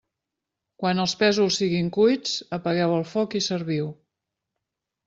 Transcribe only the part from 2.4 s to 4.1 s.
apagueu el foc i serviu.